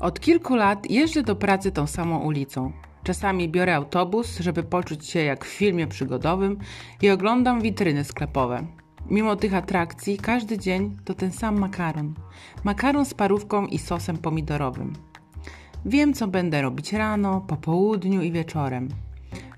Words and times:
Od 0.00 0.20
kilku 0.20 0.56
lat 0.56 0.90
jeżdżę 0.90 1.22
do 1.22 1.36
pracy 1.36 1.72
tą 1.72 1.86
samą 1.86 2.18
ulicą. 2.18 2.72
Czasami 3.02 3.48
biorę 3.48 3.74
autobus, 3.76 4.38
żeby 4.38 4.62
poczuć 4.62 5.06
się 5.06 5.20
jak 5.20 5.44
w 5.44 5.48
filmie 5.48 5.86
przygodowym 5.86 6.58
i 7.02 7.10
oglądam 7.10 7.60
witryny 7.60 8.04
sklepowe. 8.04 8.66
Mimo 9.10 9.36
tych 9.36 9.54
atrakcji, 9.54 10.18
każdy 10.18 10.58
dzień 10.58 10.96
to 11.04 11.14
ten 11.14 11.32
sam 11.32 11.58
makaron. 11.58 12.14
Makaron 12.64 13.04
z 13.04 13.14
parówką 13.14 13.66
i 13.66 13.78
sosem 13.78 14.18
pomidorowym. 14.18 14.92
Wiem, 15.84 16.14
co 16.14 16.28
będę 16.28 16.62
robić 16.62 16.92
rano, 16.92 17.40
po 17.40 17.56
południu 17.56 18.22
i 18.22 18.32
wieczorem. 18.32 18.88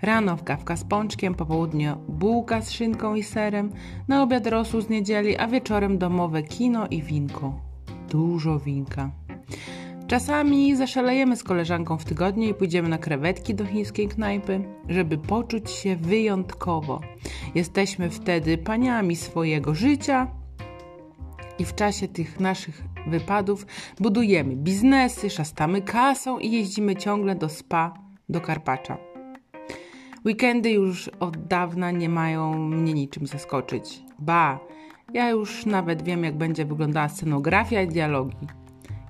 Rano 0.02 0.36
kawka 0.44 0.76
z 0.76 0.84
pączkiem, 0.84 1.34
po 1.34 1.46
południu 1.46 1.96
bułka 2.08 2.60
z 2.62 2.70
szynką 2.70 3.14
i 3.14 3.22
serem, 3.22 3.72
na 4.08 4.22
obiad 4.22 4.46
rosół 4.46 4.80
z 4.80 4.88
niedzieli, 4.88 5.38
a 5.38 5.48
wieczorem 5.48 5.98
domowe 5.98 6.42
kino 6.42 6.86
i 6.88 7.02
winko. 7.02 7.60
Dużo 8.08 8.58
winka. 8.58 9.10
Czasami 10.12 10.76
zaszalejemy 10.76 11.36
z 11.36 11.44
koleżanką 11.44 11.98
w 11.98 12.04
tygodniu 12.04 12.48
i 12.48 12.54
pójdziemy 12.54 12.88
na 12.88 12.98
krewetki 12.98 13.54
do 13.54 13.66
chińskiej 13.66 14.08
knajpy, 14.08 14.64
żeby 14.88 15.18
poczuć 15.18 15.70
się 15.70 15.96
wyjątkowo. 15.96 17.00
Jesteśmy 17.54 18.10
wtedy 18.10 18.58
paniami 18.58 19.16
swojego 19.16 19.74
życia 19.74 20.26
i 21.58 21.64
w 21.64 21.74
czasie 21.74 22.08
tych 22.08 22.40
naszych 22.40 22.82
wypadów 23.06 23.66
budujemy 24.00 24.56
biznesy, 24.56 25.30
szastamy 25.30 25.82
kasą 25.82 26.38
i 26.38 26.50
jeździmy 26.50 26.96
ciągle 26.96 27.34
do 27.34 27.48
spa, 27.48 27.94
do 28.28 28.40
Karpacza. 28.40 28.98
Weekendy 30.24 30.70
już 30.70 31.08
od 31.08 31.36
dawna 31.46 31.90
nie 31.90 32.08
mają 32.08 32.58
mnie 32.58 32.92
niczym 32.94 33.26
zaskoczyć. 33.26 34.02
Ba, 34.18 34.60
ja 35.14 35.30
już 35.30 35.66
nawet 35.66 36.02
wiem, 36.02 36.24
jak 36.24 36.36
będzie 36.36 36.64
wyglądała 36.64 37.08
scenografia 37.08 37.82
i 37.82 37.88
dialogi. 37.88 38.61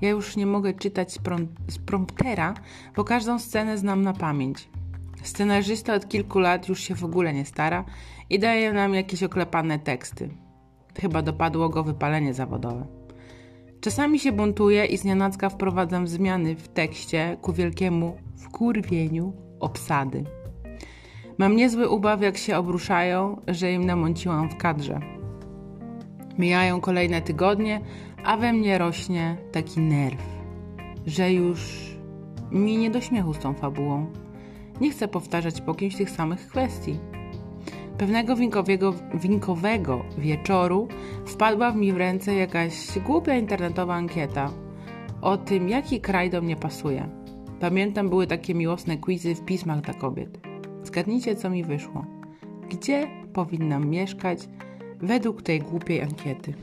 Ja 0.02 0.10
już 0.10 0.36
nie 0.36 0.46
mogę 0.46 0.74
czytać 0.74 1.12
z, 1.12 1.18
prom 1.18 1.48
z 1.68 1.78
promptera, 1.78 2.54
bo 2.96 3.04
każdą 3.04 3.38
scenę 3.38 3.78
znam 3.78 4.02
na 4.02 4.12
pamięć. 4.12 4.68
Scenarzysta 5.22 5.94
od 5.94 6.08
kilku 6.08 6.38
lat 6.38 6.68
już 6.68 6.80
się 6.80 6.94
w 6.94 7.04
ogóle 7.04 7.32
nie 7.32 7.44
stara 7.44 7.84
i 8.30 8.38
daje 8.38 8.72
nam 8.72 8.94
jakieś 8.94 9.22
oklepane 9.22 9.78
teksty. 9.78 10.28
Chyba 11.00 11.22
dopadło 11.22 11.68
go 11.68 11.84
wypalenie 11.84 12.34
zawodowe. 12.34 12.86
Czasami 13.80 14.18
się 14.18 14.32
buntuję 14.32 14.84
i 14.84 14.96
znienacka 14.96 15.48
wprowadzam 15.48 16.06
zmiany 16.06 16.56
w 16.56 16.68
tekście 16.68 17.36
ku 17.42 17.52
wielkiemu 17.52 18.16
wkurwieniu 18.36 19.32
obsady. 19.60 20.24
Mam 21.38 21.56
niezły 21.56 21.88
ubaw, 21.88 22.22
jak 22.22 22.36
się 22.36 22.56
obruszają, 22.56 23.40
że 23.48 23.72
im 23.72 23.86
namąciłam 23.86 24.50
w 24.50 24.56
kadrze. 24.56 25.21
Mijają 26.38 26.80
kolejne 26.80 27.22
tygodnie, 27.22 27.80
a 28.24 28.36
we 28.36 28.52
mnie 28.52 28.78
rośnie 28.78 29.36
taki 29.52 29.80
nerw, 29.80 30.22
że 31.06 31.32
już 31.32 31.92
mi 32.50 32.76
nie 32.76 32.90
do 32.90 33.00
śmiechu 33.00 33.34
z 33.34 33.38
tą 33.38 33.54
fabułą. 33.54 34.06
Nie 34.80 34.90
chcę 34.90 35.08
powtarzać 35.08 35.60
po 35.60 35.74
kimś 35.74 35.96
tych 35.96 36.10
samych 36.10 36.48
kwestii. 36.48 36.98
Pewnego 37.98 38.36
winkowego, 39.14 40.04
wieczoru 40.18 40.88
wpadła 41.26 41.70
w 41.70 41.76
mi 41.76 41.92
w 41.92 41.96
ręce 41.96 42.34
jakaś 42.34 42.98
głupia 43.06 43.36
internetowa 43.36 43.94
ankieta 43.94 44.50
o 45.20 45.36
tym, 45.36 45.68
jaki 45.68 46.00
kraj 46.00 46.30
do 46.30 46.42
mnie 46.42 46.56
pasuje. 46.56 47.08
Pamiętam, 47.60 48.08
były 48.08 48.26
takie 48.26 48.54
miłosne 48.54 48.96
quizy 48.96 49.34
w 49.34 49.44
pismach 49.44 49.80
dla 49.80 49.94
kobiet. 49.94 50.38
Zgadnijcie, 50.82 51.36
co 51.36 51.50
mi 51.50 51.64
wyszło. 51.64 52.04
Gdzie 52.70 53.06
powinnam 53.32 53.88
mieszkać 53.88 54.38
według 55.02 55.42
tej 55.42 55.60
głupiej 55.60 56.02
ankiety? 56.02 56.54